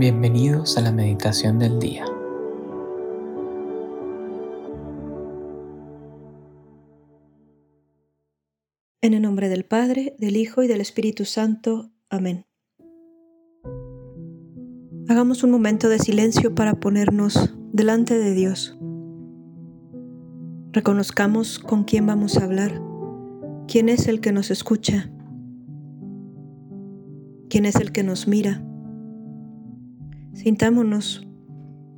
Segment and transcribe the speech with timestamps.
[0.00, 2.06] Bienvenidos a la meditación del día.
[9.02, 11.90] En el nombre del Padre, del Hijo y del Espíritu Santo.
[12.08, 12.46] Amén.
[15.06, 18.78] Hagamos un momento de silencio para ponernos delante de Dios.
[20.72, 22.80] Reconozcamos con quién vamos a hablar,
[23.68, 25.12] quién es el que nos escucha,
[27.50, 28.64] quién es el que nos mira
[30.32, 31.26] Sintámonos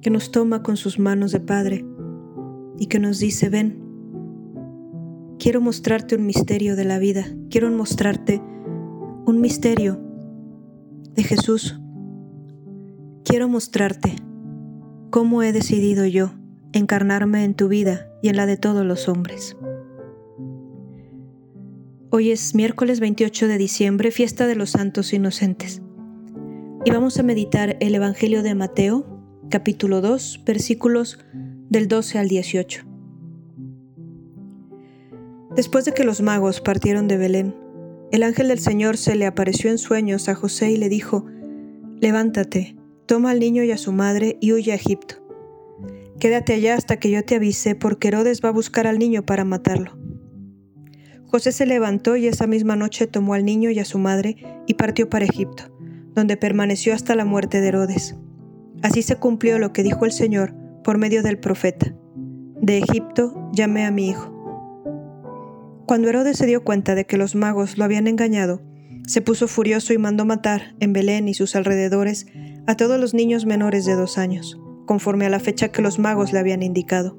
[0.00, 1.84] que nos toma con sus manos de Padre
[2.78, 3.78] y que nos dice, ven,
[5.38, 8.42] quiero mostrarte un misterio de la vida, quiero mostrarte
[9.26, 10.00] un misterio
[11.14, 11.78] de Jesús.
[13.24, 14.16] Quiero mostrarte
[15.10, 16.32] cómo he decidido yo
[16.72, 19.56] encarnarme en tu vida y en la de todos los hombres.
[22.10, 25.82] Hoy es miércoles 28 de diciembre, fiesta de los santos inocentes
[26.84, 29.06] y vamos a meditar el Evangelio de Mateo,
[29.50, 32.84] capítulo 2, versículos del 12 al 18.
[35.54, 37.54] Después de que los magos partieron de Belén,
[38.10, 41.24] el ángel del Señor se le apareció en sueños a José y le dijo,
[42.00, 45.16] Levántate, toma al niño y a su madre y huye a Egipto.
[46.18, 49.44] Quédate allá hasta que yo te avise, porque Herodes va a buscar al niño para
[49.44, 49.96] matarlo.
[51.26, 54.36] José se levantó y esa misma noche tomó al niño y a su madre
[54.66, 55.71] y partió para Egipto
[56.14, 58.16] donde permaneció hasta la muerte de Herodes.
[58.82, 61.94] Así se cumplió lo que dijo el Señor por medio del profeta.
[62.60, 64.30] De Egipto llamé a mi hijo.
[65.86, 68.62] Cuando Herodes se dio cuenta de que los magos lo habían engañado,
[69.06, 72.26] se puso furioso y mandó matar en Belén y sus alrededores
[72.66, 76.32] a todos los niños menores de dos años, conforme a la fecha que los magos
[76.32, 77.18] le habían indicado.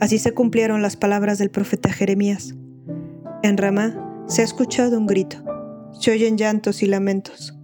[0.00, 2.54] Así se cumplieron las palabras del profeta Jeremías.
[3.42, 5.44] En Ramá se ha escuchado un grito
[5.98, 7.58] se oyen llantos y lamentos.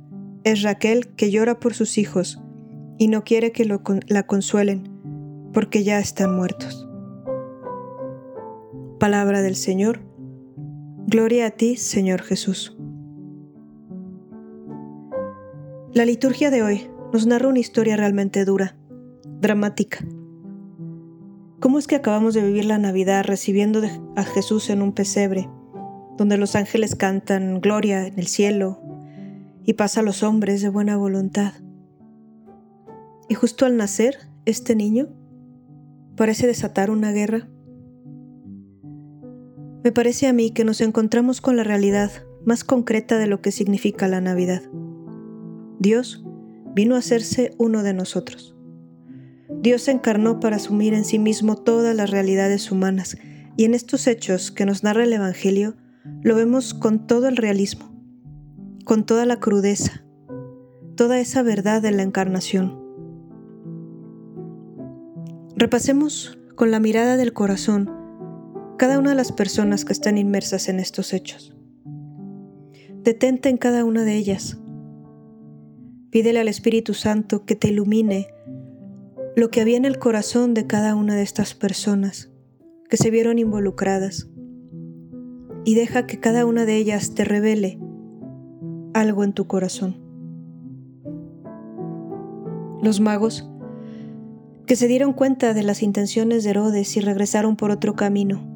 [0.44, 2.40] Es Raquel que llora por sus hijos
[2.98, 4.90] y no quiere que la consuelen
[5.52, 6.88] porque ya están muertos.
[8.98, 10.00] Palabra del Señor.
[11.06, 12.76] Gloria a ti, Señor Jesús.
[15.92, 18.76] La liturgia de hoy nos narra una historia realmente dura,
[19.40, 20.04] dramática.
[21.58, 23.82] ¿Cómo es que acabamos de vivir la Navidad recibiendo
[24.16, 25.48] a Jesús en un pesebre?
[26.20, 28.78] Donde los ángeles cantan gloria en el cielo
[29.64, 31.54] y pasa a los hombres de buena voluntad.
[33.30, 35.08] Y justo al nacer, este niño
[36.16, 37.48] parece desatar una guerra.
[39.82, 42.10] Me parece a mí que nos encontramos con la realidad
[42.44, 44.60] más concreta de lo que significa la Navidad.
[45.78, 46.22] Dios
[46.74, 48.54] vino a hacerse uno de nosotros.
[49.48, 53.16] Dios se encarnó para asumir en sí mismo todas las realidades humanas,
[53.56, 55.76] y en estos hechos que nos narra el Evangelio
[56.22, 57.90] lo vemos con todo el realismo,
[58.84, 60.04] con toda la crudeza,
[60.96, 62.80] toda esa verdad de la encarnación.
[65.56, 67.90] Repasemos con la mirada del corazón
[68.78, 71.54] cada una de las personas que están inmersas en estos hechos.
[73.02, 74.56] Detente en cada una de ellas.
[76.08, 78.28] Pídele al Espíritu Santo que te ilumine
[79.36, 82.30] lo que había en el corazón de cada una de estas personas
[82.88, 84.29] que se vieron involucradas
[85.64, 87.78] y deja que cada una de ellas te revele
[88.94, 89.96] algo en tu corazón.
[92.82, 93.48] Los magos,
[94.66, 98.48] que se dieron cuenta de las intenciones de Herodes y regresaron por otro camino,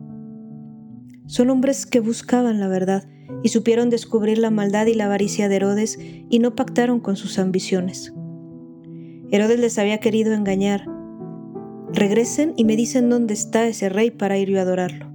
[1.26, 3.08] son hombres que buscaban la verdad
[3.42, 7.38] y supieron descubrir la maldad y la avaricia de Herodes y no pactaron con sus
[7.38, 8.12] ambiciones.
[9.30, 10.86] Herodes les había querido engañar.
[11.92, 15.13] Regresen y me dicen dónde está ese rey para ir yo a adorarlo.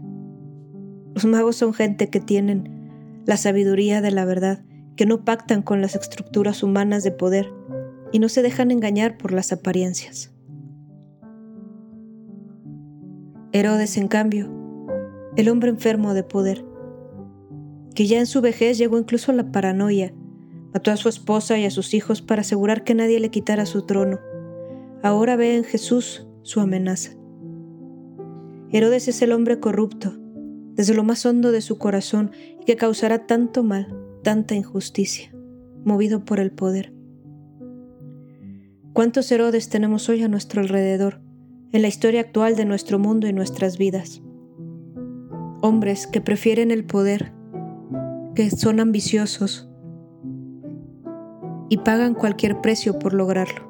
[1.19, 2.69] Los magos son gente que tienen
[3.25, 4.63] la sabiduría de la verdad,
[4.95, 7.51] que no pactan con las estructuras humanas de poder
[8.13, 10.31] y no se dejan engañar por las apariencias.
[13.51, 14.49] Herodes, en cambio,
[15.35, 16.63] el hombre enfermo de poder,
[17.95, 20.13] que ya en su vejez llegó incluso a la paranoia,
[20.73, 23.85] mató a su esposa y a sus hijos para asegurar que nadie le quitara su
[23.85, 24.19] trono.
[25.03, 27.11] Ahora ve en Jesús su amenaza.
[28.71, 30.13] Herodes es el hombre corrupto,
[30.79, 32.31] desde lo más hondo de su corazón
[32.61, 33.93] y que causará tanto mal,
[34.23, 35.29] tanta injusticia,
[35.83, 36.93] movido por el poder.
[38.93, 41.19] ¿Cuántos Herodes tenemos hoy a nuestro alrededor,
[41.73, 44.21] en la historia actual de nuestro mundo y nuestras vidas?
[45.59, 47.33] Hombres que prefieren el poder,
[48.33, 49.69] que son ambiciosos
[51.67, 53.67] y pagan cualquier precio por lograrlo.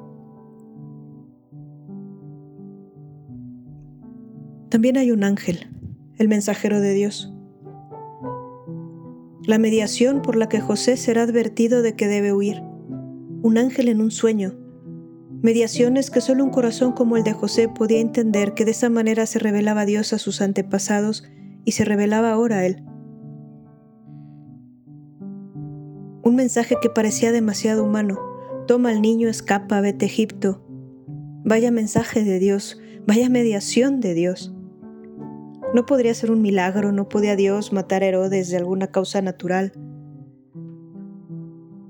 [4.68, 5.66] También hay un ángel
[6.20, 7.32] el mensajero de Dios.
[9.46, 12.60] La mediación por la que José será advertido de que debe huir,
[13.40, 14.54] un ángel en un sueño,
[15.40, 19.24] mediaciones que solo un corazón como el de José podía entender que de esa manera
[19.24, 21.24] se revelaba Dios a sus antepasados
[21.64, 22.84] y se revelaba ahora a él.
[26.22, 28.18] Un mensaje que parecía demasiado humano.
[28.66, 30.62] Toma al niño, escapa, vete a Egipto.
[31.46, 34.54] Vaya mensaje de Dios, vaya mediación de Dios.
[35.72, 39.72] No podría ser un milagro, no podía Dios matar a Herodes de alguna causa natural.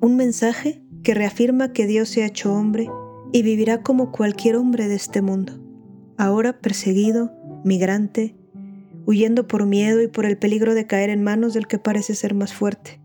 [0.03, 2.91] Un mensaje que reafirma que Dios se ha hecho hombre
[3.33, 5.55] y vivirá como cualquier hombre de este mundo,
[6.19, 7.33] ahora perseguido,
[7.65, 8.37] migrante,
[9.07, 12.35] huyendo por miedo y por el peligro de caer en manos del que parece ser
[12.35, 13.01] más fuerte.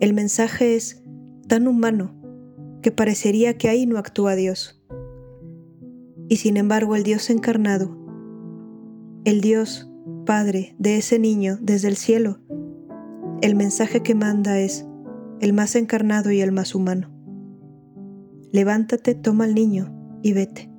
[0.00, 1.02] El mensaje es
[1.48, 2.14] tan humano
[2.82, 4.82] que parecería que ahí no actúa Dios.
[6.28, 7.99] Y sin embargo el Dios encarnado,
[9.24, 9.86] el Dios
[10.24, 12.38] Padre de ese niño desde el cielo,
[13.42, 14.86] el mensaje que manda es
[15.40, 17.10] el más encarnado y el más humano.
[18.50, 20.70] Levántate, toma al niño y vete.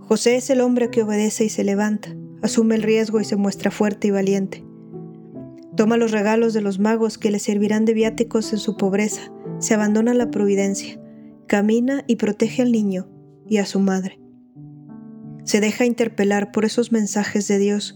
[0.00, 3.70] José es el hombre que obedece y se levanta, asume el riesgo y se muestra
[3.70, 4.64] fuerte y valiente.
[5.76, 9.74] Toma los regalos de los magos que le servirán de viáticos en su pobreza, se
[9.74, 11.00] abandona la providencia,
[11.46, 13.08] camina y protege al niño
[13.48, 14.25] y a su madre.
[15.46, 17.94] Se deja interpelar por esos mensajes de Dios,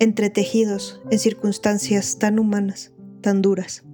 [0.00, 3.84] entretejidos en circunstancias tan humanas, tan duras,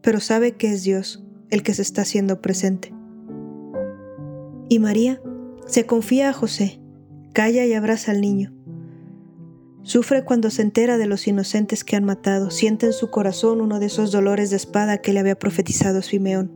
[0.00, 2.94] pero sabe que es Dios el que se está haciendo presente.
[4.70, 5.20] Y María
[5.66, 6.80] se confía a José,
[7.34, 8.54] calla y abraza al niño.
[9.82, 13.80] Sufre cuando se entera de los inocentes que han matado, siente en su corazón uno
[13.80, 16.52] de esos dolores de espada que le había profetizado Simeón.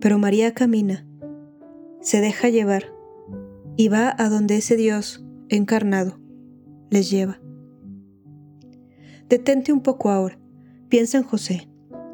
[0.00, 1.06] Pero María camina,
[2.06, 2.94] se deja llevar
[3.76, 6.20] y va a donde ese Dios encarnado
[6.88, 7.40] les lleva.
[9.28, 10.38] Detente un poco ahora,
[10.88, 11.68] piensa en José,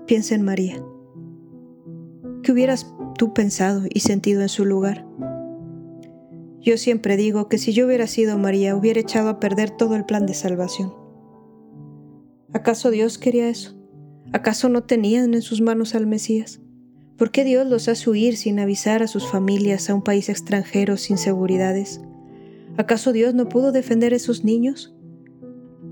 [0.06, 0.82] piensa en María.
[2.42, 5.06] ¿Qué hubieras tú pensado y sentido en su lugar?
[6.62, 10.06] Yo siempre digo que si yo hubiera sido María hubiera echado a perder todo el
[10.06, 10.94] plan de salvación.
[12.54, 13.78] ¿Acaso Dios quería eso?
[14.32, 16.62] ¿Acaso no tenían en sus manos al Mesías?
[17.22, 20.96] ¿Por qué Dios los hace huir sin avisar a sus familias a un país extranjero
[20.96, 22.00] sin seguridades?
[22.76, 24.92] ¿Acaso Dios no pudo defender a esos niños?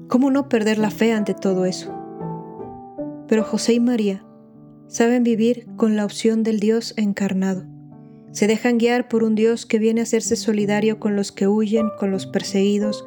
[0.08, 1.94] ¿Cómo no perder la fe ante todo eso?
[3.28, 4.26] Pero José y María
[4.88, 7.64] saben vivir con la opción del Dios encarnado.
[8.32, 11.90] Se dejan guiar por un Dios que viene a hacerse solidario con los que huyen,
[11.96, 13.06] con los perseguidos,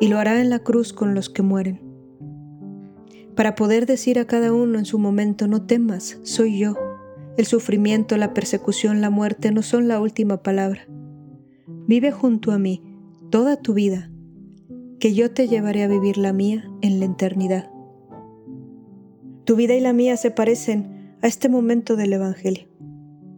[0.00, 1.80] y lo hará en la cruz con los que mueren.
[3.36, 6.87] Para poder decir a cada uno en su momento, no temas, soy yo.
[7.38, 10.88] El sufrimiento, la persecución, la muerte no son la última palabra.
[11.86, 12.82] Vive junto a mí
[13.30, 14.10] toda tu vida,
[14.98, 17.70] que yo te llevaré a vivir la mía en la eternidad.
[19.44, 22.66] Tu vida y la mía se parecen a este momento del Evangelio.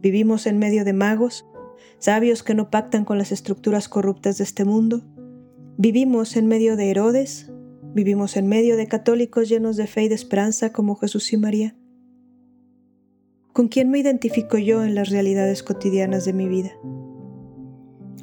[0.01, 1.45] Vivimos en medio de magos,
[1.99, 5.05] sabios que no pactan con las estructuras corruptas de este mundo.
[5.77, 7.53] Vivimos en medio de Herodes,
[7.95, 11.77] vivimos en medio de católicos llenos de fe y de esperanza como Jesús y María.
[13.53, 16.71] ¿Con quién me identifico yo en las realidades cotidianas de mi vida?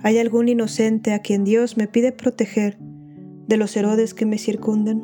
[0.01, 5.01] ¿Hay algún inocente a quien Dios me pide proteger de los Herodes que me circundan?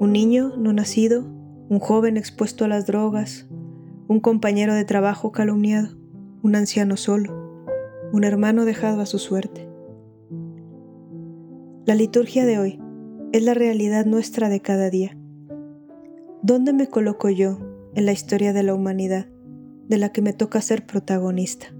[0.00, 1.24] Un niño no nacido,
[1.68, 3.46] un joven expuesto a las drogas,
[4.08, 5.96] un compañero de trabajo calumniado,
[6.42, 7.62] un anciano solo,
[8.12, 9.68] un hermano dejado a su suerte.
[11.86, 12.80] La liturgia de hoy
[13.30, 15.16] es la realidad nuestra de cada día.
[16.42, 19.26] ¿Dónde me coloco yo en la historia de la humanidad
[19.88, 21.74] de la que me toca ser protagonista?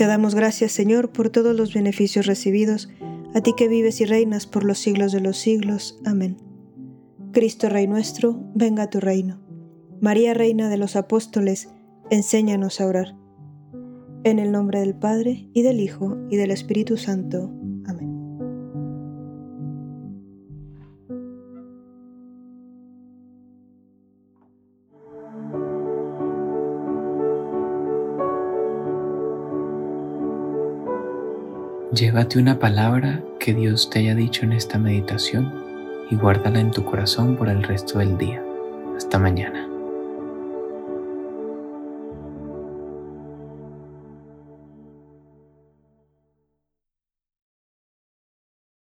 [0.00, 2.88] Te damos gracias, Señor, por todos los beneficios recibidos,
[3.34, 6.00] a ti que vives y reinas por los siglos de los siglos.
[6.06, 6.38] Amén.
[7.32, 9.42] Cristo Rey nuestro, venga a tu reino.
[10.00, 11.68] María Reina de los Apóstoles,
[12.08, 13.14] enséñanos a orar.
[14.24, 17.52] En el nombre del Padre, y del Hijo, y del Espíritu Santo.
[31.92, 35.52] Llévate una palabra que Dios te haya dicho en esta meditación
[36.08, 38.40] y guárdala en tu corazón por el resto del día.
[38.96, 39.69] Hasta mañana.